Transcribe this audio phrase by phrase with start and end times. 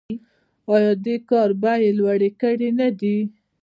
[0.73, 3.17] آیا دې کار بیې لوړې کړې نه دي؟